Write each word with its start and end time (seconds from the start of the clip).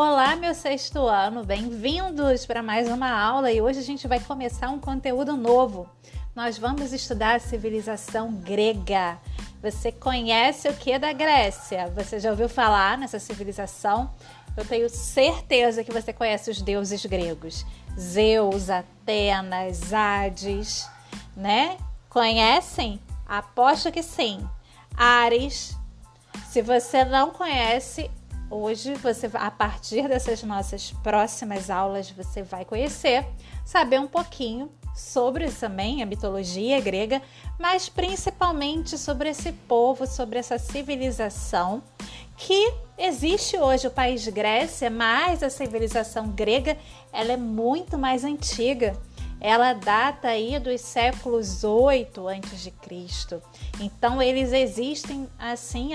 Olá, 0.00 0.36
meu 0.36 0.54
sexto 0.54 1.08
ano, 1.08 1.42
bem-vindos 1.42 2.46
para 2.46 2.62
mais 2.62 2.86
uma 2.88 3.10
aula 3.10 3.50
e 3.50 3.60
hoje 3.60 3.80
a 3.80 3.82
gente 3.82 4.06
vai 4.06 4.20
começar 4.20 4.70
um 4.70 4.78
conteúdo 4.78 5.36
novo. 5.36 5.90
Nós 6.36 6.56
vamos 6.56 6.92
estudar 6.92 7.34
a 7.34 7.40
civilização 7.40 8.32
grega. 8.32 9.18
Você 9.60 9.90
conhece 9.90 10.68
o 10.68 10.74
que 10.74 10.96
da 11.00 11.12
Grécia? 11.12 11.88
Você 11.96 12.20
já 12.20 12.30
ouviu 12.30 12.48
falar 12.48 12.96
nessa 12.96 13.18
civilização? 13.18 14.14
Eu 14.56 14.64
tenho 14.64 14.88
certeza 14.88 15.82
que 15.82 15.92
você 15.92 16.12
conhece 16.12 16.48
os 16.48 16.62
deuses 16.62 17.04
gregos: 17.04 17.66
Zeus, 17.98 18.70
Atenas, 18.70 19.92
Hades, 19.92 20.88
né? 21.36 21.76
Conhecem? 22.08 23.00
Aposto 23.26 23.90
que 23.90 24.04
sim. 24.04 24.48
Ares. 24.96 25.76
Se 26.48 26.62
você 26.62 27.04
não 27.04 27.30
conhece, 27.32 28.08
Hoje 28.50 28.94
você 28.94 29.28
a 29.34 29.50
partir 29.50 30.08
dessas 30.08 30.42
nossas 30.42 30.90
próximas 31.02 31.68
aulas 31.68 32.10
você 32.10 32.42
vai 32.42 32.64
conhecer, 32.64 33.26
saber 33.62 34.00
um 34.00 34.06
pouquinho 34.06 34.70
sobre 34.96 35.50
também 35.50 36.02
a 36.02 36.06
mitologia 36.06 36.80
grega, 36.80 37.20
mas 37.58 37.90
principalmente 37.90 38.96
sobre 38.96 39.28
esse 39.28 39.52
povo, 39.52 40.06
sobre 40.06 40.38
essa 40.38 40.58
civilização 40.58 41.82
que 42.38 42.72
existe 42.96 43.58
hoje. 43.58 43.86
O 43.86 43.90
país 43.90 44.26
Grécia, 44.26 44.88
mas 44.88 45.42
a 45.42 45.50
civilização 45.50 46.28
grega 46.28 46.78
ela 47.12 47.32
é 47.32 47.36
muito 47.36 47.98
mais 47.98 48.24
antiga 48.24 48.98
ela 49.40 49.72
data 49.72 50.28
aí 50.28 50.58
dos 50.58 50.80
séculos 50.80 51.62
8 51.62 52.26
antes 52.26 52.60
de 52.60 52.70
Cristo. 52.70 53.40
Então 53.80 54.20
eles 54.20 54.52
existem 54.52 55.28
assim, 55.38 55.90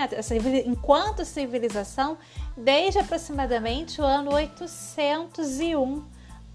enquanto 0.66 1.26
civilização, 1.26 2.18
desde 2.56 3.00
aproximadamente 3.00 4.00
o 4.00 4.04
ano 4.04 4.34
801 4.34 6.04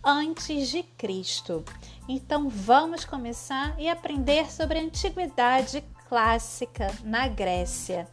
antes 0.03 0.69
de 0.69 0.83
Cristo. 0.83 1.64
Então 2.08 2.48
vamos 2.48 3.05
começar 3.05 3.75
e 3.78 3.89
aprender 3.89 4.50
sobre 4.50 4.78
a 4.78 4.83
antiguidade 4.83 5.84
clássica 6.08 6.91
na 7.05 7.28
Grécia. 7.28 8.08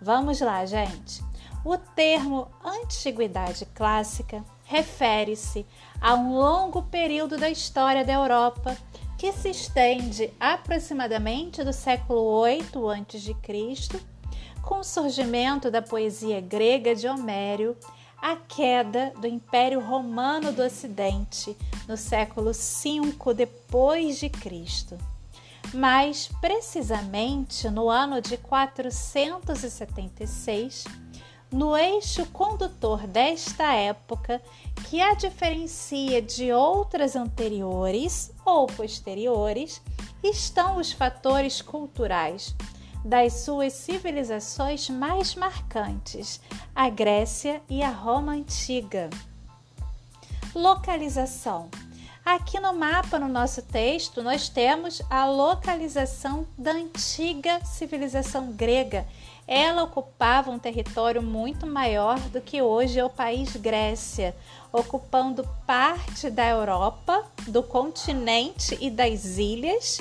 Vamos 0.00 0.40
lá, 0.40 0.64
gente. 0.64 1.22
O 1.64 1.76
termo 1.76 2.48
antiguidade 2.64 3.66
clássica 3.74 4.44
refere-se 4.74 5.64
a 6.00 6.14
um 6.14 6.36
longo 6.36 6.82
período 6.82 7.38
da 7.38 7.48
história 7.48 8.04
da 8.04 8.12
Europa 8.12 8.76
que 9.16 9.32
se 9.32 9.50
estende 9.50 10.32
aproximadamente 10.40 11.62
do 11.62 11.72
século 11.72 12.22
8 12.22 12.90
a.C., 12.90 13.36
com 14.60 14.80
o 14.80 14.84
surgimento 14.84 15.70
da 15.70 15.80
poesia 15.80 16.40
grega 16.40 16.92
de 16.92 17.06
Homério, 17.06 17.76
a 18.20 18.34
queda 18.34 19.12
do 19.20 19.28
Império 19.28 19.78
Romano 19.78 20.50
do 20.50 20.64
Ocidente 20.64 21.56
no 21.86 21.96
século 21.96 22.50
V 22.50 23.32
depois 23.32 24.18
de 24.18 24.28
Cristo. 24.28 24.98
Mais 25.72 26.28
precisamente 26.40 27.70
no 27.70 27.88
ano 27.88 28.20
de 28.20 28.36
476, 28.38 31.03
no 31.54 31.76
eixo 31.76 32.26
condutor 32.26 33.06
desta 33.06 33.72
época, 33.72 34.42
que 34.88 35.00
a 35.00 35.14
diferencia 35.14 36.20
de 36.20 36.52
outras 36.52 37.14
anteriores 37.14 38.32
ou 38.44 38.66
posteriores, 38.66 39.80
estão 40.20 40.78
os 40.78 40.90
fatores 40.90 41.62
culturais 41.62 42.56
das 43.04 43.34
suas 43.44 43.72
civilizações 43.72 44.90
mais 44.90 45.36
marcantes, 45.36 46.40
a 46.74 46.88
Grécia 46.88 47.62
e 47.70 47.84
a 47.84 47.90
Roma 47.90 48.32
antiga. 48.32 49.08
Localização. 50.52 51.70
Aqui 52.24 52.58
no 52.58 52.72
mapa, 52.72 53.16
no 53.16 53.28
nosso 53.28 53.62
texto, 53.62 54.24
nós 54.24 54.48
temos 54.48 55.00
a 55.08 55.26
localização 55.26 56.46
da 56.58 56.72
antiga 56.72 57.64
civilização 57.64 58.50
grega 58.50 59.06
ela 59.46 59.82
ocupava 59.82 60.50
um 60.50 60.58
território 60.58 61.22
muito 61.22 61.66
maior 61.66 62.18
do 62.30 62.40
que 62.40 62.62
hoje 62.62 62.98
é 62.98 63.04
o 63.04 63.10
país 63.10 63.54
Grécia, 63.56 64.34
ocupando 64.72 65.48
parte 65.66 66.30
da 66.30 66.46
Europa, 66.48 67.24
do 67.46 67.62
continente 67.62 68.76
e 68.80 68.90
das 68.90 69.38
ilhas, 69.38 69.98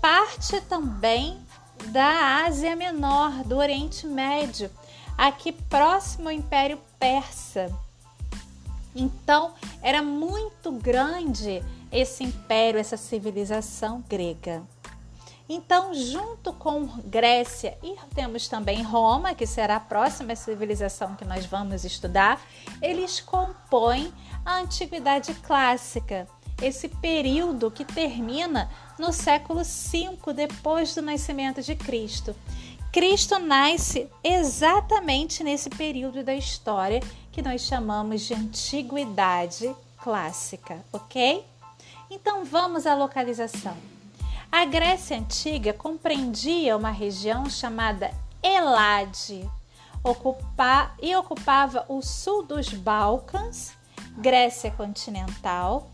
parte 0.00 0.60
também 0.62 1.38
da 1.86 2.44
Ásia 2.46 2.74
Menor, 2.74 3.44
do 3.44 3.56
Oriente 3.56 4.06
Médio, 4.06 4.70
aqui 5.16 5.52
próximo 5.52 6.28
ao 6.28 6.34
Império 6.34 6.78
Persa. 6.98 7.70
Então, 8.96 9.52
era 9.82 10.02
muito 10.02 10.70
grande 10.72 11.62
esse 11.92 12.24
império, 12.24 12.80
essa 12.80 12.96
civilização 12.96 14.02
grega. 14.08 14.62
Então, 15.48 15.92
junto 15.92 16.54
com 16.54 16.86
Grécia 17.04 17.76
e 17.82 17.94
temos 18.14 18.48
também 18.48 18.82
Roma, 18.82 19.34
que 19.34 19.46
será 19.46 19.76
a 19.76 19.80
próxima 19.80 20.34
civilização 20.34 21.14
que 21.14 21.24
nós 21.24 21.44
vamos 21.44 21.84
estudar, 21.84 22.40
eles 22.80 23.20
compõem 23.20 24.12
a 24.44 24.58
Antiguidade 24.58 25.34
Clássica, 25.34 26.26
esse 26.62 26.88
período 26.88 27.70
que 27.70 27.84
termina 27.84 28.70
no 28.98 29.12
século 29.12 29.62
V 29.62 30.32
depois 30.32 30.94
do 30.94 31.02
nascimento 31.02 31.60
de 31.60 31.74
Cristo. 31.74 32.34
Cristo 32.90 33.38
nasce 33.38 34.08
exatamente 34.22 35.42
nesse 35.44 35.68
período 35.68 36.22
da 36.22 36.34
história 36.34 37.00
que 37.32 37.42
nós 37.42 37.62
chamamos 37.62 38.22
de 38.22 38.32
Antiguidade 38.32 39.74
Clássica, 39.98 40.82
ok? 40.92 41.44
Então 42.08 42.44
vamos 42.44 42.86
à 42.86 42.94
localização. 42.94 43.93
A 44.56 44.64
Grécia 44.66 45.18
Antiga 45.18 45.72
compreendia 45.72 46.76
uma 46.76 46.92
região 46.92 47.50
chamada 47.50 48.12
Elade 48.40 49.50
ocupa, 50.00 50.92
e 51.02 51.14
ocupava 51.16 51.84
o 51.88 52.00
sul 52.00 52.44
dos 52.44 52.68
Balcãs, 52.68 53.72
Grécia 54.16 54.70
continental, 54.70 55.90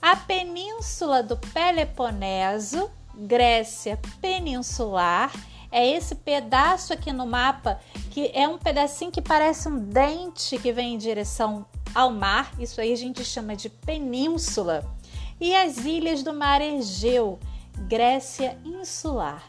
a 0.00 0.16
península 0.16 1.22
do 1.22 1.36
Peloponeso, 1.36 2.90
Grécia 3.14 4.00
peninsular. 4.22 5.30
É 5.70 5.86
esse 5.86 6.14
pedaço 6.14 6.94
aqui 6.94 7.12
no 7.12 7.26
mapa 7.26 7.78
que 8.10 8.30
é 8.32 8.48
um 8.48 8.56
pedacinho 8.56 9.12
que 9.12 9.20
parece 9.20 9.68
um 9.68 9.78
dente 9.78 10.56
que 10.56 10.72
vem 10.72 10.94
em 10.94 10.98
direção 10.98 11.66
ao 11.94 12.10
mar. 12.10 12.54
Isso 12.58 12.80
aí 12.80 12.90
a 12.90 12.96
gente 12.96 13.22
chama 13.22 13.54
de 13.54 13.68
península. 13.68 14.82
E 15.38 15.54
as 15.54 15.84
ilhas 15.84 16.22
do 16.22 16.32
Mar 16.32 16.62
Egeu, 16.62 17.38
Grécia 17.86 18.58
insular, 18.64 19.42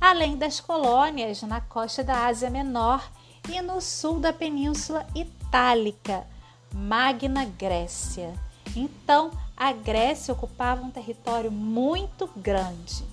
além 0.00 0.36
das 0.36 0.60
colônias 0.60 1.42
na 1.42 1.60
costa 1.60 2.02
da 2.02 2.26
Ásia 2.26 2.50
Menor 2.50 3.08
e 3.48 3.60
no 3.62 3.80
sul 3.80 4.18
da 4.18 4.32
Península 4.32 5.06
Itálica, 5.14 6.26
Magna 6.74 7.44
Grécia. 7.44 8.34
Então, 8.74 9.30
a 9.56 9.72
Grécia 9.72 10.32
ocupava 10.32 10.82
um 10.82 10.90
território 10.90 11.50
muito 11.50 12.28
grande. 12.36 13.04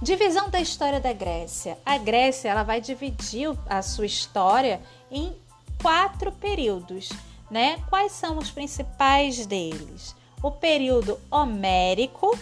Divisão 0.00 0.50
da 0.50 0.60
história 0.60 1.00
da 1.00 1.12
Grécia. 1.12 1.78
A 1.86 1.96
Grécia 1.96 2.48
ela 2.48 2.62
vai 2.62 2.80
dividir 2.80 3.56
a 3.66 3.82
sua 3.82 4.06
história 4.06 4.80
em 5.10 5.32
quatro 5.80 6.32
períodos, 6.32 7.08
né? 7.50 7.78
Quais 7.88 8.12
são 8.12 8.38
os 8.38 8.50
principais 8.50 9.46
deles? 9.46 10.14
O 10.42 10.50
período 10.50 11.20
homérico, 11.30 12.36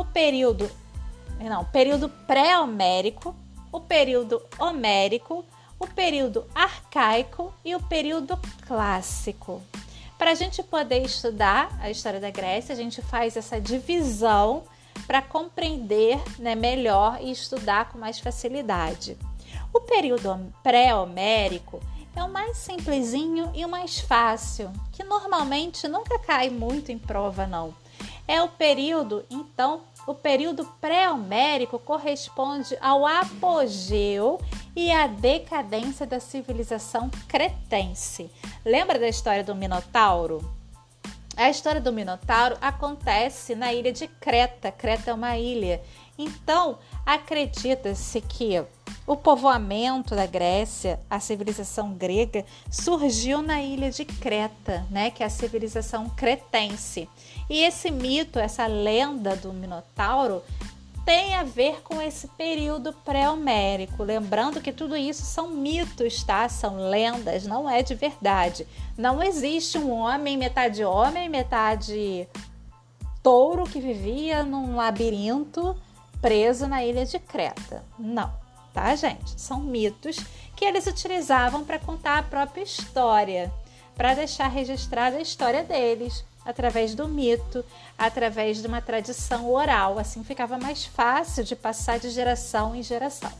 o 0.00 0.04
período 0.04 0.70
não, 1.48 1.64
período 1.64 2.08
pré-homérico, 2.08 3.34
o 3.72 3.80
período 3.80 4.42
homérico, 4.58 5.44
o 5.78 5.86
período 5.86 6.44
arcaico 6.54 7.54
e 7.64 7.74
o 7.74 7.80
período 7.80 8.38
clássico. 8.66 9.62
Para 10.18 10.32
a 10.32 10.34
gente 10.34 10.62
poder 10.62 11.02
estudar 11.02 11.70
a 11.80 11.90
história 11.90 12.20
da 12.20 12.30
Grécia, 12.30 12.74
a 12.74 12.76
gente 12.76 13.00
faz 13.00 13.36
essa 13.36 13.58
divisão 13.58 14.64
para 15.06 15.22
compreender 15.22 16.20
né, 16.38 16.54
melhor 16.54 17.18
e 17.22 17.30
estudar 17.30 17.90
com 17.90 17.98
mais 17.98 18.18
facilidade. 18.18 19.16
O 19.72 19.80
período 19.80 20.52
pré-homérico 20.62 21.80
é 22.14 22.22
o 22.22 22.28
mais 22.30 22.58
simplesinho 22.58 23.50
e 23.54 23.64
o 23.64 23.68
mais 23.68 23.98
fácil, 24.00 24.70
que 24.92 25.02
normalmente 25.02 25.88
nunca 25.88 26.18
cai 26.18 26.50
muito 26.50 26.92
em 26.92 26.98
prova, 26.98 27.46
não. 27.46 27.74
É 28.28 28.42
o 28.42 28.48
período, 28.48 29.24
então, 29.30 29.80
o 30.06 30.14
período 30.14 30.64
pré-homérico 30.80 31.78
corresponde 31.78 32.76
ao 32.80 33.06
apogeu 33.06 34.40
e 34.74 34.90
à 34.90 35.06
decadência 35.06 36.06
da 36.06 36.20
civilização 36.20 37.10
cretense. 37.28 38.30
Lembra 38.64 38.98
da 38.98 39.08
história 39.08 39.44
do 39.44 39.54
Minotauro? 39.54 40.40
A 41.36 41.48
história 41.48 41.80
do 41.80 41.92
Minotauro 41.92 42.56
acontece 42.60 43.54
na 43.54 43.72
ilha 43.72 43.92
de 43.92 44.06
Creta. 44.06 44.70
Creta 44.70 45.10
é 45.10 45.14
uma 45.14 45.38
ilha. 45.38 45.80
Então, 46.22 46.78
acredita-se 47.06 48.20
que 48.20 48.62
o 49.06 49.16
povoamento 49.16 50.14
da 50.14 50.26
Grécia, 50.26 51.00
a 51.08 51.18
civilização 51.18 51.94
grega, 51.94 52.44
surgiu 52.70 53.40
na 53.40 53.62
ilha 53.62 53.90
de 53.90 54.04
Creta, 54.04 54.86
né, 54.90 55.10
que 55.10 55.22
é 55.22 55.26
a 55.26 55.30
civilização 55.30 56.10
cretense. 56.10 57.08
E 57.48 57.62
esse 57.62 57.90
mito, 57.90 58.38
essa 58.38 58.66
lenda 58.66 59.34
do 59.34 59.50
Minotauro, 59.50 60.42
tem 61.06 61.34
a 61.34 61.42
ver 61.42 61.80
com 61.82 62.02
esse 62.02 62.28
período 62.28 62.92
pré-homérico. 62.92 64.04
Lembrando 64.04 64.60
que 64.60 64.72
tudo 64.72 64.94
isso 64.94 65.22
são 65.24 65.48
mitos, 65.48 66.22
tá? 66.22 66.46
São 66.50 66.90
lendas, 66.90 67.46
não 67.46 67.68
é 67.68 67.82
de 67.82 67.94
verdade. 67.94 68.66
Não 68.96 69.22
existe 69.22 69.78
um 69.78 69.90
homem, 69.90 70.36
metade 70.36 70.84
homem, 70.84 71.30
metade 71.30 72.28
touro 73.22 73.64
que 73.64 73.80
vivia 73.80 74.42
num 74.42 74.76
labirinto 74.76 75.74
preso 76.20 76.66
na 76.66 76.84
ilha 76.84 77.04
de 77.04 77.18
Creta. 77.18 77.84
Não, 77.98 78.32
tá, 78.72 78.94
gente? 78.94 79.40
São 79.40 79.60
mitos 79.60 80.18
que 80.56 80.64
eles 80.64 80.86
utilizavam 80.86 81.64
para 81.64 81.78
contar 81.78 82.18
a 82.18 82.22
própria 82.22 82.62
história, 82.62 83.52
para 83.96 84.14
deixar 84.14 84.48
registrada 84.48 85.16
a 85.16 85.22
história 85.22 85.62
deles 85.62 86.24
através 86.44 86.94
do 86.94 87.06
mito, 87.08 87.64
através 87.98 88.60
de 88.60 88.66
uma 88.66 88.80
tradição 88.80 89.50
oral. 89.50 89.98
Assim 89.98 90.24
ficava 90.24 90.58
mais 90.58 90.84
fácil 90.84 91.44
de 91.44 91.54
passar 91.54 91.98
de 91.98 92.10
geração 92.10 92.74
em 92.74 92.82
geração. 92.82 93.32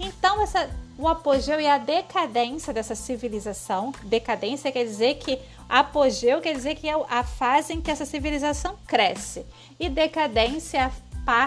Então, 0.00 0.40
essa, 0.42 0.70
o 0.96 1.06
apogeu 1.06 1.60
e 1.60 1.66
a 1.66 1.76
decadência 1.76 2.72
dessa 2.72 2.94
civilização, 2.94 3.92
decadência 4.04 4.72
quer 4.72 4.84
dizer 4.84 5.16
que 5.16 5.38
apogeu 5.68 6.40
quer 6.40 6.54
dizer 6.54 6.74
que 6.74 6.88
é 6.88 6.94
a 7.08 7.22
fase 7.22 7.74
em 7.74 7.82
que 7.82 7.90
essa 7.90 8.06
civilização 8.06 8.76
cresce, 8.86 9.44
e 9.78 9.90
decadência 9.90 10.78
é, 10.78 10.82
a, 10.84 10.90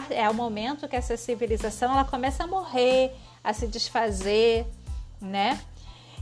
é 0.09 0.30
o 0.30 0.33
momento 0.33 0.88
que 0.88 0.95
essa 0.95 1.18
civilização 1.18 1.91
ela 1.91 2.06
começa 2.06 2.44
a 2.44 2.47
morrer, 2.47 3.12
a 3.44 3.53
se 3.53 3.68
desfazer, 3.68 4.65
né? 5.21 5.59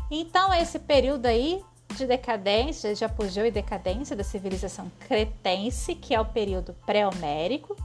Então, 0.09 0.53
esse 0.53 0.79
período 0.79 1.25
aí 1.25 1.63
de 1.95 2.05
decadência, 2.05 2.93
de 2.93 3.03
apogeu 3.03 3.45
e 3.45 3.51
decadência 3.51 4.15
da 4.15 4.23
civilização 4.23 4.91
cretense, 5.07 5.95
que 5.95 6.13
é 6.13 6.19
o 6.19 6.25
período 6.25 6.75
pré-homérico, 6.85 7.75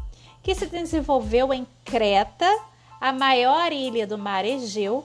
que 0.43 0.55
se 0.55 0.67
desenvolveu 0.67 1.52
em 1.52 1.67
Creta, 1.84 2.49
a 3.00 3.12
maior 3.12 3.73
ilha 3.73 4.06
do 4.06 4.17
mar 4.17 4.44
Egeu. 4.44 5.05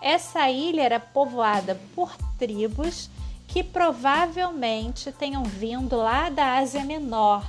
Essa 0.00 0.50
ilha 0.50 0.82
era 0.82 1.00
povoada 1.00 1.80
por 1.94 2.14
tribos 2.38 3.10
que 3.46 3.62
provavelmente 3.62 5.10
tenham 5.12 5.42
vindo 5.42 5.96
lá 5.96 6.28
da 6.28 6.58
Ásia 6.58 6.84
Menor, 6.84 7.44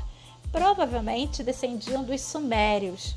provavelmente 0.51 1.43
descendiam 1.43 2.03
dos 2.03 2.21
Sumérios. 2.21 3.15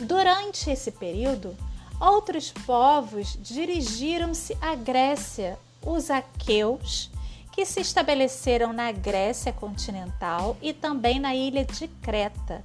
Durante 0.00 0.70
esse 0.70 0.92
período, 0.92 1.56
outros 2.00 2.52
povos 2.52 3.36
dirigiram-se 3.40 4.56
à 4.60 4.74
Grécia 4.74 5.58
os 5.82 6.10
aqueus, 6.10 7.10
que 7.52 7.64
se 7.64 7.80
estabeleceram 7.80 8.72
na 8.72 8.92
Grécia 8.92 9.52
continental 9.52 10.56
e 10.62 10.72
também 10.72 11.18
na 11.18 11.34
ilha 11.34 11.64
de 11.64 11.88
Creta. 11.88 12.64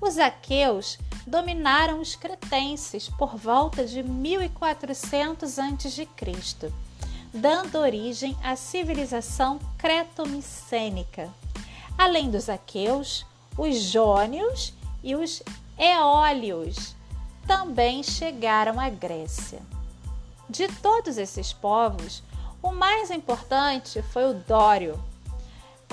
Os 0.00 0.18
aqueus 0.18 0.98
dominaram 1.26 2.00
os 2.00 2.16
cretenses 2.16 3.08
por 3.08 3.36
volta 3.36 3.84
de 3.84 4.02
1400 4.02 5.58
a.C., 5.58 6.72
dando 7.32 7.78
origem 7.78 8.36
à 8.42 8.56
civilização 8.56 9.60
cretomicênica. 9.76 11.30
Além 12.00 12.30
dos 12.30 12.48
aqueus, 12.48 13.26
os 13.58 13.76
jônios 13.76 14.72
e 15.04 15.14
os 15.14 15.42
eólios 15.78 16.96
também 17.46 18.02
chegaram 18.02 18.80
à 18.80 18.88
Grécia. 18.88 19.60
De 20.48 20.66
todos 20.66 21.18
esses 21.18 21.52
povos, 21.52 22.22
o 22.62 22.72
mais 22.72 23.10
importante 23.10 24.00
foi 24.00 24.30
o 24.30 24.32
Dório, 24.32 24.98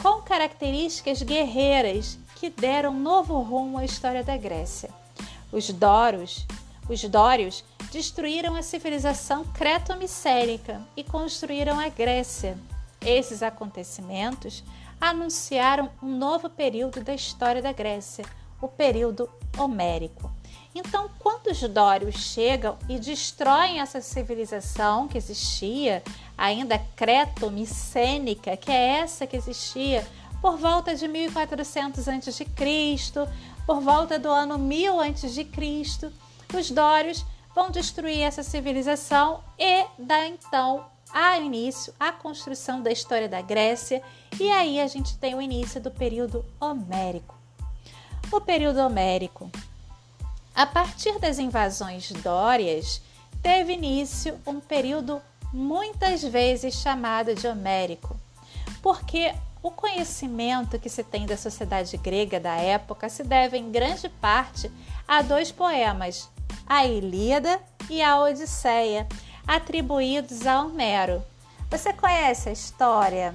com 0.02 0.22
características 0.22 1.22
guerreiras 1.22 2.18
que 2.38 2.50
deram 2.50 2.94
novo 2.94 3.42
rumo 3.42 3.78
à 3.78 3.84
história 3.84 4.24
da 4.24 4.38
Grécia. 4.38 4.90
Os 5.52 5.70
Doros, 5.72 6.48
os 6.88 7.04
Dórios 7.04 7.66
destruíram 7.92 8.56
a 8.56 8.62
civilização 8.62 9.44
creto-micénica 9.44 10.82
e 10.96 11.04
construíram 11.04 11.78
a 11.78 11.90
Grécia. 11.90 12.58
Esses 13.02 13.44
acontecimentos 13.44 14.64
anunciaram 15.00 15.90
um 16.02 16.18
novo 16.18 16.50
período 16.50 17.02
da 17.02 17.14
história 17.14 17.62
da 17.62 17.72
Grécia, 17.72 18.26
o 18.62 18.68
período 18.68 19.30
homérico. 19.58 20.32
Então, 20.74 21.10
quando 21.20 21.48
os 21.48 21.60
dórios 21.62 22.16
chegam 22.16 22.78
e 22.88 23.00
destroem 23.00 23.80
essa 23.80 24.00
civilização 24.00 25.08
que 25.08 25.18
existia, 25.18 26.04
ainda 26.38 26.78
creto-micênica, 26.96 28.56
que 28.56 28.72
é 28.72 29.00
essa 29.00 29.26
que 29.26 29.36
existia 29.36 30.06
por 30.42 30.58
volta 30.58 30.96
de 30.96 31.08
1400 31.08 32.08
a.C., 32.08 32.46
por 33.66 33.82
volta 33.82 34.20
do 34.20 34.30
ano 34.30 34.58
1000 34.58 35.00
a.C., 35.02 36.12
os 36.56 36.72
dórios 36.72 37.26
vão 37.56 37.72
destruir 37.72 38.22
essa 38.22 38.44
civilização 38.44 39.44
e 39.58 39.84
dá 39.98 40.28
então 40.28 40.86
a 41.14 41.38
início 41.38 41.94
à 42.00 42.12
construção 42.12 42.82
da 42.82 42.92
história 42.92 43.30
da 43.30 43.42
Grécia, 43.42 44.02
e 44.40 44.52
aí 44.52 44.80
a 44.80 44.88
gente 44.88 45.18
tem 45.18 45.36
o 45.36 45.42
início 45.42 45.82
do 45.82 45.92
período 45.92 46.44
homérico. 46.60 47.36
O 48.32 48.42
período 48.42 48.80
homérico 48.80 49.50
a 50.58 50.66
partir 50.66 51.20
das 51.20 51.38
invasões 51.38 52.12
dórias, 52.24 53.00
teve 53.44 53.74
início 53.74 54.40
um 54.44 54.60
período 54.60 55.22
muitas 55.54 56.24
vezes 56.24 56.74
chamado 56.74 57.36
de 57.36 57.48
homérico, 57.48 58.20
porque 58.82 59.36
o 59.62 59.70
conhecimento 59.70 60.80
que 60.80 60.90
se 60.90 61.04
tem 61.04 61.28
da 61.28 61.38
sociedade 61.38 61.96
grega 61.98 62.40
da 62.40 62.56
época 62.56 63.08
se 63.08 63.24
deve 63.24 63.56
em 63.56 63.70
grande 63.70 64.10
parte 64.10 64.72
a 65.08 65.22
dois 65.22 65.52
poemas, 65.52 66.28
a 66.66 66.88
Ilíada 66.88 67.62
e 67.88 68.02
a 68.02 68.20
Odisseia, 68.20 69.08
atribuídos 69.48 70.46
a 70.46 70.62
Homero. 70.62 71.24
Você 71.72 71.94
conhece 71.94 72.50
a 72.50 72.52
história 72.52 73.34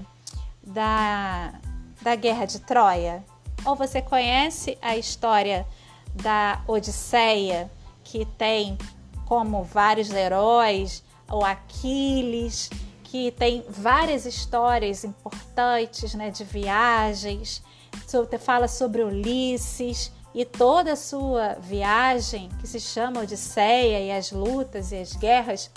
da, 0.62 1.55
da 2.03 2.14
Guerra 2.14 2.44
de 2.44 2.61
Troia? 2.61 3.25
Ou 3.64 3.75
você 3.75 4.03
conhece 4.03 4.76
a 4.82 4.97
história 4.97 5.67
da 6.14 6.61
Odisseia, 6.67 7.70
que 8.05 8.25
tem 8.25 8.76
como 9.27 9.65
vários 9.65 10.10
heróis 10.10 11.03
o 11.31 11.44
Aquiles, 11.44 12.69
que 13.05 13.31
tem 13.32 13.65
várias 13.69 14.27
histórias 14.27 15.05
importantes 15.05 16.15
né, 16.15 16.31
de 16.31 16.44
viagens. 16.44 17.63
Fala 18.41 18.69
sobre 18.69 19.03
Ulisses 19.03 20.13
e 20.34 20.44
toda 20.44 20.93
a 20.93 20.96
sua 20.96 21.55
viagem, 21.60 22.51
que 22.60 22.67
se 22.67 22.79
chama 22.79 23.20
Odisseia, 23.20 24.01
e 24.01 24.10
as 24.10 24.31
lutas 24.31 24.93
e 24.93 24.96
as 24.96 25.15
guerras. 25.15 25.70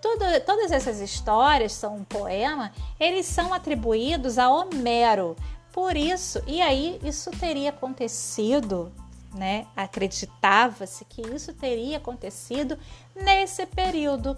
Tudo, 0.00 0.24
todas 0.44 0.70
essas 0.70 1.00
histórias 1.00 1.72
são 1.72 1.96
um 1.96 2.04
poema, 2.04 2.72
eles 3.00 3.26
são 3.26 3.52
atribuídos 3.52 4.38
a 4.38 4.48
Homero. 4.48 5.36
Por 5.72 5.96
isso, 5.96 6.42
e 6.46 6.60
aí 6.62 6.98
isso 7.02 7.30
teria 7.32 7.70
acontecido 7.70 8.92
né? 9.36 9.66
Acreditava-se 9.76 11.04
que 11.04 11.20
isso 11.20 11.52
teria 11.52 11.98
acontecido 11.98 12.78
nesse 13.14 13.66
período 13.66 14.36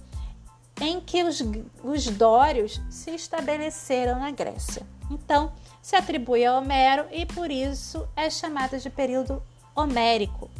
em 0.80 1.00
que 1.00 1.22
os, 1.22 1.42
os 1.82 2.06
dórios 2.08 2.80
se 2.90 3.12
estabeleceram 3.12 4.18
na 4.18 4.30
Grécia. 4.30 4.86
Então, 5.10 5.52
se 5.80 5.96
atribui 5.96 6.44
a 6.44 6.56
Homero 6.56 7.06
e 7.10 7.24
por 7.24 7.50
isso 7.50 8.06
é 8.14 8.28
chamada 8.28 8.78
de 8.78 8.90
período 8.90 9.42
homérico. 9.74 10.50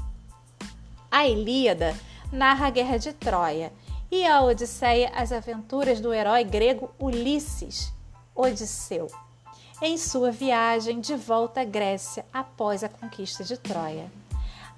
A 1.11 1.26
Ilíada 1.26 1.97
narra 2.33 2.67
a 2.67 2.71
guerra 2.71 2.97
de 2.99 3.12
Troia 3.12 3.73
e 4.11 4.27
a 4.27 4.43
Odisseia 4.43 5.11
as 5.15 5.33
aventuras 5.33 6.00
do 6.00 6.12
herói 6.12 6.45
grego 6.45 6.91
Ulisses, 6.99 7.93
Odisseu, 8.35 9.09
em 9.83 9.97
sua 9.97 10.31
viagem 10.31 11.00
de 11.00 11.17
volta 11.17 11.61
à 11.61 11.65
Grécia 11.65 12.25
após 12.33 12.83
a 12.83 12.88
conquista 12.88 13.45
de 13.45 13.57
Troia 13.57 14.11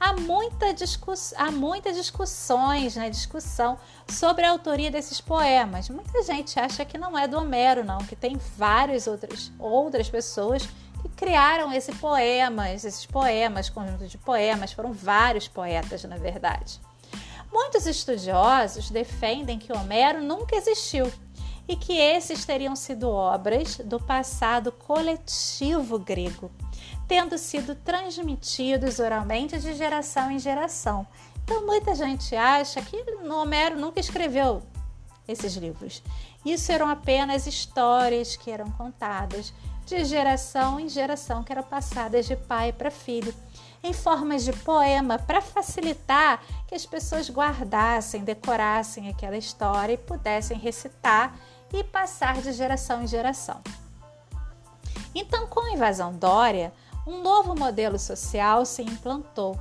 há, 0.00 0.14
muita 0.14 0.72
discuss... 0.72 1.34
há 1.36 1.52
muitas 1.52 1.94
discussões, 1.94 2.96
né, 2.96 3.10
discussão 3.10 3.78
sobre 4.08 4.46
a 4.46 4.50
autoria 4.50 4.90
desses 4.90 5.20
poemas. 5.20 5.90
Muita 5.90 6.22
gente 6.22 6.58
acha 6.58 6.84
que 6.86 6.96
não 6.96 7.16
é 7.16 7.28
do 7.28 7.38
Homero, 7.38 7.84
não, 7.84 7.98
que 7.98 8.16
tem 8.16 8.40
várias 8.56 9.06
outras, 9.06 9.52
outras 9.58 10.08
pessoas 10.08 10.66
que 11.02 11.08
criaram 11.10 11.70
esse 11.72 11.92
poema, 11.92 12.70
esses 12.70 13.04
poemas, 13.04 13.68
conjunto 13.68 14.06
de 14.06 14.16
poemas, 14.16 14.72
foram 14.72 14.92
vários 14.92 15.46
poetas, 15.46 16.02
na 16.04 16.16
verdade. 16.16 16.80
Muitos 17.52 17.86
estudiosos 17.86 18.90
defendem 18.90 19.58
que 19.58 19.72
Homero 19.72 20.22
nunca 20.22 20.56
existiu 20.56 21.10
e 21.68 21.76
que 21.76 21.92
esses 21.92 22.44
teriam 22.44 22.74
sido 22.74 23.08
obras 23.08 23.76
do 23.78 24.00
passado 24.00 24.72
coletivo 24.72 25.98
grego 25.98 26.50
tendo 27.10 27.36
sido 27.36 27.74
transmitidos 27.74 29.00
oralmente 29.00 29.58
de 29.58 29.74
geração 29.74 30.30
em 30.30 30.38
geração. 30.38 31.04
Então 31.42 31.66
muita 31.66 31.92
gente 31.92 32.36
acha 32.36 32.80
que 32.80 33.04
Homero 33.28 33.76
nunca 33.76 33.98
escreveu 33.98 34.62
esses 35.26 35.56
livros. 35.56 36.04
Isso 36.44 36.70
eram 36.70 36.88
apenas 36.88 37.48
histórias 37.48 38.36
que 38.36 38.48
eram 38.48 38.70
contadas 38.70 39.52
de 39.84 40.04
geração 40.04 40.78
em 40.78 40.88
geração, 40.88 41.42
que 41.42 41.50
eram 41.50 41.64
passadas 41.64 42.26
de 42.26 42.36
pai 42.36 42.72
para 42.72 42.92
filho, 42.92 43.34
em 43.82 43.92
formas 43.92 44.44
de 44.44 44.52
poema, 44.52 45.18
para 45.18 45.40
facilitar 45.40 46.42
que 46.66 46.74
as 46.74 46.84
pessoas 46.84 47.30
guardassem, 47.30 48.22
decorassem 48.22 49.08
aquela 49.08 49.36
história 49.36 49.94
e 49.94 49.98
pudessem 49.98 50.58
recitar 50.58 51.34
e 51.72 51.82
passar 51.82 52.40
de 52.42 52.52
geração 52.52 53.02
em 53.02 53.06
geração. 53.06 53.60
Então, 55.14 55.46
com 55.46 55.60
a 55.60 55.72
invasão 55.72 56.12
Dória, 56.12 56.72
um 57.06 57.22
novo 57.22 57.54
modelo 57.56 57.98
social 57.98 58.64
se 58.64 58.82
implantou. 58.82 59.58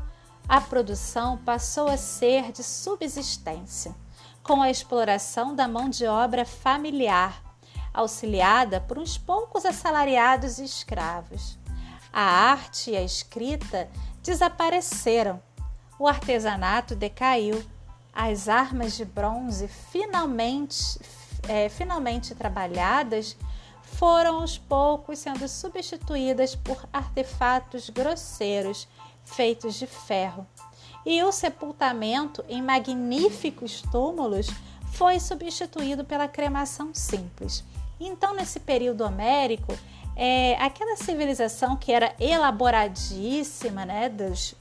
A 0.47 0.59
produção 0.59 1.37
passou 1.37 1.87
a 1.87 1.97
ser 1.97 2.51
de 2.51 2.63
subsistência, 2.63 3.95
com 4.43 4.61
a 4.61 4.69
exploração 4.69 5.55
da 5.55 5.67
mão 5.67 5.89
de 5.89 6.05
obra 6.05 6.45
familiar, 6.45 7.41
auxiliada 7.93 8.81
por 8.81 8.97
uns 8.97 9.17
poucos 9.17 9.65
assalariados 9.65 10.59
e 10.59 10.65
escravos. 10.65 11.57
A 12.11 12.21
arte 12.21 12.91
e 12.91 12.97
a 12.97 13.03
escrita 13.03 13.89
desapareceram, 14.21 15.41
o 15.97 16.07
artesanato 16.07 16.95
decaiu, 16.95 17.63
as 18.13 18.49
armas 18.49 18.95
de 18.97 19.05
bronze 19.05 19.67
finalmente, 19.67 20.99
é, 21.47 21.69
finalmente 21.69 22.33
trabalhadas 22.35 23.37
foram 23.83 24.41
aos 24.41 24.57
poucos 24.57 25.19
sendo 25.19 25.47
substituídas 25.47 26.55
por 26.55 26.87
artefatos 26.91 27.89
grosseiros 27.89 28.87
feitos 29.25 29.75
de 29.75 29.87
ferro. 29.87 30.47
E 31.05 31.23
o 31.23 31.31
sepultamento 31.31 32.43
em 32.47 32.61
magníficos 32.61 33.81
túmulos 33.91 34.47
foi 34.93 35.19
substituído 35.19 36.03
pela 36.03 36.27
cremação 36.27 36.93
simples. 36.93 37.63
Então, 37.99 38.33
nesse 38.33 38.59
período 38.59 39.01
homérico, 39.01 39.77
é, 40.21 40.61
aquela 40.61 40.97
civilização 40.97 41.77
que 41.77 41.93
era 41.93 42.13
elaboradíssima, 42.19 43.85
né, 43.85 44.09
dos, 44.09 44.53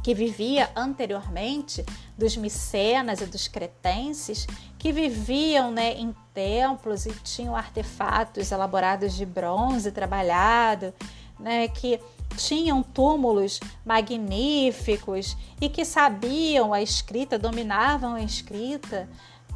que 0.00 0.14
vivia 0.14 0.70
anteriormente, 0.76 1.84
dos 2.16 2.36
micenas 2.36 3.20
e 3.20 3.26
dos 3.26 3.48
cretenses, 3.48 4.46
que 4.78 4.92
viviam 4.92 5.72
né, 5.72 5.94
em 5.94 6.14
templos 6.32 7.04
e 7.04 7.10
tinham 7.24 7.56
artefatos 7.56 8.52
elaborados 8.52 9.14
de 9.14 9.26
bronze 9.26 9.90
trabalhado, 9.90 10.94
né, 11.36 11.66
que 11.66 11.98
tinham 12.36 12.80
túmulos 12.80 13.58
magníficos 13.84 15.36
e 15.60 15.68
que 15.68 15.84
sabiam 15.84 16.72
a 16.72 16.80
escrita, 16.80 17.36
dominavam 17.36 18.14
a 18.14 18.22
escrita, 18.22 19.08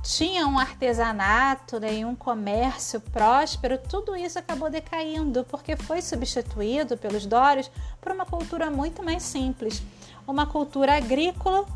tinham 0.02 0.52
um 0.52 0.58
artesanato 0.58 1.78
né, 1.80 1.94
e 1.94 2.04
um 2.04 2.14
comércio 2.14 3.00
próspero, 3.00 3.78
tudo 3.78 4.16
isso 4.16 4.38
acabou 4.38 4.70
decaindo 4.70 5.44
porque 5.44 5.76
foi 5.76 6.00
substituído 6.00 6.96
pelos 6.96 7.26
dórios 7.26 7.70
por 8.00 8.12
uma 8.12 8.24
cultura 8.24 8.70
muito 8.70 9.02
mais 9.02 9.22
simples, 9.22 9.82
uma 10.26 10.46
cultura 10.46 10.96
agrícola 10.96 11.66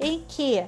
em 0.00 0.24
que 0.26 0.64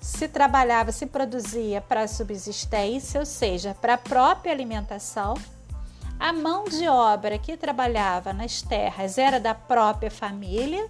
se 0.00 0.26
trabalhava, 0.28 0.92
se 0.92 1.06
produzia 1.06 1.80
para 1.80 2.08
subsistência, 2.08 3.20
ou 3.20 3.26
seja, 3.26 3.76
para 3.80 3.94
a 3.94 3.98
própria 3.98 4.52
alimentação. 4.52 5.34
A 6.18 6.32
mão 6.32 6.64
de 6.64 6.88
obra 6.88 7.38
que 7.38 7.56
trabalhava 7.56 8.32
nas 8.32 8.62
terras 8.62 9.18
era 9.18 9.38
da 9.38 9.54
própria 9.54 10.10
família 10.10 10.88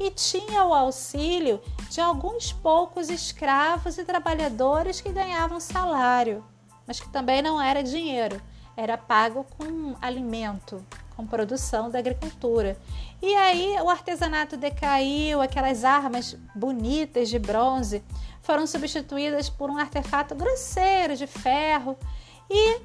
e 0.00 0.10
tinha 0.10 0.64
o 0.64 0.72
auxílio 0.72 1.60
de 1.90 2.00
alguns 2.00 2.52
poucos 2.52 3.10
escravos 3.10 3.98
e 3.98 4.04
trabalhadores 4.04 4.98
que 4.98 5.12
ganhavam 5.12 5.60
salário, 5.60 6.42
mas 6.86 6.98
que 6.98 7.08
também 7.10 7.42
não 7.42 7.60
era 7.60 7.82
dinheiro, 7.82 8.40
era 8.74 8.96
pago 8.96 9.44
com 9.58 9.94
alimento, 10.00 10.82
com 11.14 11.26
produção 11.26 11.90
da 11.90 11.98
agricultura. 11.98 12.78
E 13.20 13.34
aí 13.34 13.76
o 13.82 13.90
artesanato 13.90 14.56
decaiu, 14.56 15.42
aquelas 15.42 15.84
armas 15.84 16.34
bonitas 16.54 17.28
de 17.28 17.38
bronze 17.38 18.02
foram 18.40 18.66
substituídas 18.66 19.50
por 19.50 19.68
um 19.68 19.76
artefato 19.76 20.34
grosseiro 20.34 21.14
de 21.14 21.26
ferro 21.26 21.94
e 22.48 22.80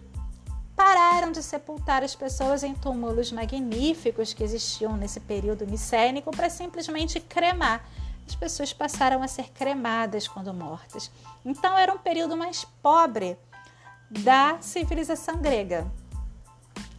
pararam 0.76 1.32
de 1.32 1.42
sepultar 1.42 2.04
as 2.04 2.16
pessoas 2.16 2.64
em 2.64 2.74
túmulos 2.74 3.32
magníficos 3.32 4.34
que 4.34 4.44
existiam 4.44 4.98
nesse 4.98 5.20
período 5.20 5.66
micênico 5.66 6.32
para 6.32 6.50
simplesmente 6.50 7.20
cremar. 7.20 7.88
As 8.28 8.36
pessoas 8.36 8.74
passaram 8.74 9.24
a 9.24 9.28
ser 9.28 9.52
cremadas 9.52 10.28
quando 10.28 10.54
mortas. 10.54 11.12
Então 11.46 11.78
era 11.78 11.94
um 11.94 11.98
período 11.98 12.36
mais 12.36 12.66
pobre 12.82 13.38
da 14.10 14.58
civilização 14.62 15.38
grega. 15.38 15.90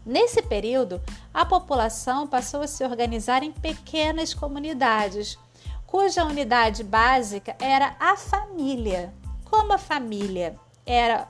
Nesse 0.04 0.40
período, 0.40 1.02
a 1.34 1.44
população 1.44 2.28
passou 2.28 2.62
a 2.62 2.68
se 2.68 2.84
organizar 2.84 3.42
em 3.42 3.50
pequenas 3.50 4.32
comunidades, 4.32 5.36
cuja 5.84 6.24
unidade 6.24 6.84
básica 6.84 7.56
era 7.58 7.96
a 7.98 8.16
família. 8.16 9.12
Como 9.44 9.72
a 9.72 9.78
família 9.78 10.56
era 10.84 11.28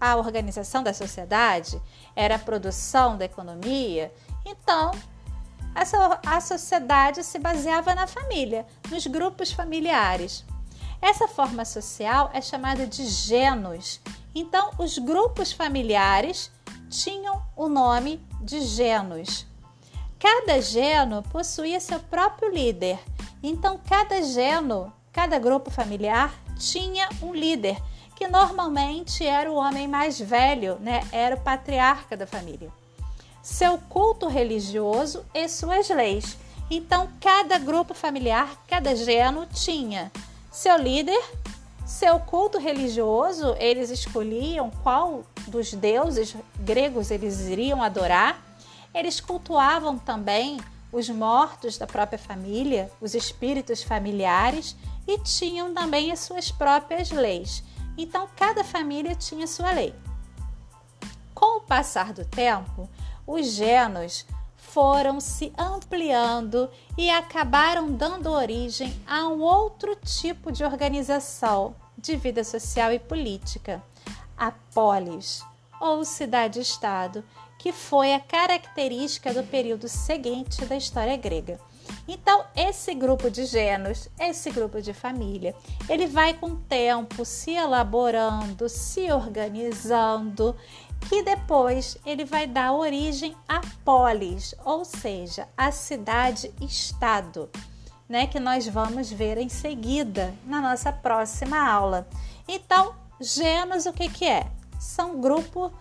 a 0.00 0.16
organização 0.16 0.82
da 0.82 0.92
sociedade, 0.92 1.80
era 2.14 2.36
a 2.36 2.38
produção 2.38 3.16
da 3.16 3.24
economia, 3.24 4.12
então 4.44 4.90
essa, 5.74 6.20
a 6.24 6.40
sociedade 6.40 7.22
se 7.22 7.38
baseava 7.38 7.94
na 7.94 8.06
família, 8.06 8.66
nos 8.90 9.06
grupos 9.06 9.52
familiares. 9.52 10.44
Essa 11.02 11.28
forma 11.28 11.66
social 11.66 12.30
é 12.32 12.40
chamada 12.40 12.86
de 12.86 13.04
genos. 13.04 14.00
Então, 14.34 14.70
os 14.78 14.96
grupos 14.96 15.52
familiares 15.52 16.50
tinham 16.88 17.44
o 17.54 17.68
nome 17.68 18.24
de 18.40 18.60
genos. 18.62 19.46
Cada 20.18 20.60
geno 20.62 21.22
possuía 21.24 21.78
seu 21.78 22.00
próprio 22.00 22.50
líder. 22.50 22.98
Então, 23.42 23.78
cada 23.86 24.22
geno, 24.22 24.90
cada 25.12 25.38
grupo 25.38 25.70
familiar 25.70 26.32
tinha 26.58 27.06
um 27.22 27.34
líder, 27.34 27.76
que 28.16 28.26
normalmente 28.26 29.24
era 29.24 29.52
o 29.52 29.56
homem 29.56 29.86
mais 29.86 30.18
velho, 30.18 30.78
né? 30.80 31.06
Era 31.12 31.36
o 31.36 31.40
patriarca 31.40 32.16
da 32.16 32.26
família. 32.26 32.72
Seu 33.42 33.78
culto 33.78 34.26
religioso 34.26 35.24
e 35.34 35.46
suas 35.48 35.88
leis. 35.90 36.36
Então, 36.70 37.08
cada 37.20 37.58
grupo 37.58 37.94
familiar, 37.94 38.56
cada 38.66 38.96
geno 38.96 39.46
tinha 39.46 40.10
seu 40.50 40.76
líder, 40.78 41.22
seu 41.84 42.18
culto 42.18 42.58
religioso, 42.58 43.54
eles 43.60 43.90
escolhiam 43.90 44.70
qual 44.82 45.22
dos 45.46 45.72
deuses 45.74 46.34
gregos 46.58 47.10
eles 47.10 47.42
iriam 47.42 47.82
adorar. 47.82 48.42
Eles 48.92 49.20
cultuavam 49.20 49.98
também 49.98 50.58
os 50.90 51.08
mortos 51.10 51.76
da 51.76 51.86
própria 51.86 52.18
família, 52.18 52.90
os 53.00 53.14
espíritos 53.14 53.82
familiares 53.82 54.74
e 55.06 55.18
tinham 55.18 55.74
também 55.74 56.10
as 56.10 56.20
suas 56.20 56.50
próprias 56.50 57.10
leis. 57.10 57.62
Então, 57.96 58.28
cada 58.36 58.62
família 58.62 59.14
tinha 59.14 59.46
sua 59.46 59.72
lei. 59.72 59.94
Com 61.34 61.58
o 61.58 61.60
passar 61.62 62.12
do 62.12 62.24
tempo, 62.24 62.88
os 63.26 63.52
genos 63.52 64.26
foram 64.56 65.20
se 65.20 65.52
ampliando 65.56 66.68
e 66.98 67.08
acabaram 67.08 67.92
dando 67.92 68.30
origem 68.30 68.94
a 69.06 69.26
um 69.28 69.40
outro 69.40 69.96
tipo 69.96 70.52
de 70.52 70.64
organização 70.64 71.74
de 71.96 72.14
vida 72.16 72.44
social 72.44 72.92
e 72.92 72.98
política, 72.98 73.82
a 74.36 74.50
polis, 74.50 75.42
ou 75.80 76.04
cidade-estado, 76.04 77.24
que 77.58 77.72
foi 77.72 78.12
a 78.12 78.20
característica 78.20 79.32
do 79.32 79.42
período 79.42 79.88
seguinte 79.88 80.64
da 80.66 80.76
história 80.76 81.16
grega. 81.16 81.58
Então, 82.08 82.44
esse 82.54 82.94
grupo 82.94 83.30
de 83.30 83.44
genos, 83.46 84.08
esse 84.18 84.50
grupo 84.50 84.80
de 84.80 84.92
família, 84.92 85.54
ele 85.88 86.06
vai 86.06 86.34
com 86.34 86.46
o 86.46 86.56
tempo 86.56 87.24
se 87.24 87.52
elaborando, 87.52 88.68
se 88.68 89.10
organizando 89.10 90.54
que 91.08 91.22
depois 91.22 91.96
ele 92.04 92.24
vai 92.24 92.46
dar 92.46 92.72
origem 92.72 93.36
à 93.48 93.60
polis, 93.84 94.54
ou 94.64 94.84
seja, 94.84 95.48
a 95.56 95.70
cidade-estado, 95.70 97.48
né, 98.08 98.26
que 98.26 98.40
nós 98.40 98.66
vamos 98.66 99.10
ver 99.10 99.38
em 99.38 99.48
seguida 99.48 100.34
na 100.44 100.60
nossa 100.60 100.92
próxima 100.92 101.58
aula. 101.58 102.08
Então, 102.48 102.94
genos 103.20 103.86
o 103.86 103.92
que 103.92 104.08
que 104.08 104.24
é? 104.24 104.50
São 104.78 105.20
grupo 105.20 105.72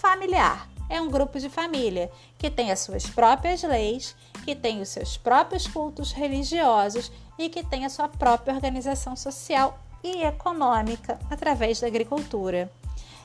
familiar. 0.00 0.71
É 0.92 1.00
um 1.00 1.08
grupo 1.08 1.40
de 1.40 1.48
família 1.48 2.10
que 2.36 2.50
tem 2.50 2.70
as 2.70 2.80
suas 2.80 3.06
próprias 3.06 3.62
leis, 3.62 4.14
que 4.44 4.54
tem 4.54 4.82
os 4.82 4.90
seus 4.90 5.16
próprios 5.16 5.66
cultos 5.66 6.12
religiosos 6.12 7.10
e 7.38 7.48
que 7.48 7.64
tem 7.64 7.86
a 7.86 7.88
sua 7.88 8.08
própria 8.08 8.54
organização 8.54 9.16
social 9.16 9.78
e 10.04 10.22
econômica 10.22 11.18
através 11.30 11.80
da 11.80 11.86
agricultura. 11.86 12.70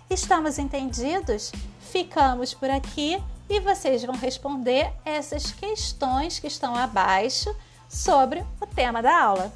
Estamos 0.09 0.57
entendidos? 0.57 1.51
Ficamos 1.81 2.53
por 2.53 2.69
aqui 2.69 3.21
e 3.49 3.59
vocês 3.59 4.01
vão 4.01 4.15
responder 4.15 4.89
essas 5.03 5.51
questões 5.51 6.39
que 6.39 6.47
estão 6.47 6.73
abaixo 6.73 7.53
sobre 7.89 8.45
o 8.61 8.65
tema 8.65 9.01
da 9.01 9.21
aula. 9.21 9.51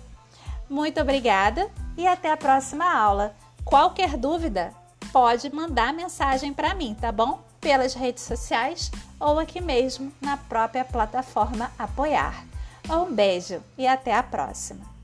Muito 0.69 0.99
obrigada 0.99 1.71
e 1.95 2.05
até 2.05 2.29
a 2.29 2.35
próxima 2.35 2.93
aula. 2.93 3.33
Qualquer 3.63 4.17
dúvida, 4.17 4.73
pode 5.13 5.49
mandar 5.55 5.93
mensagem 5.93 6.53
para 6.53 6.75
mim, 6.75 6.93
tá 6.93 7.09
bom? 7.09 7.50
Pelas 7.61 7.93
redes 7.93 8.23
sociais 8.23 8.91
ou 9.19 9.39
aqui 9.39 9.61
mesmo 9.61 10.11
na 10.19 10.35
própria 10.35 10.83
plataforma 10.83 11.71
Apoiar. 11.77 12.43
Um 12.89 13.13
beijo 13.13 13.61
e 13.77 13.85
até 13.85 14.13
a 14.13 14.23
próxima! 14.23 15.00